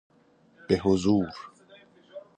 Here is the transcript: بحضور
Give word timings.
بحضور 0.69 1.27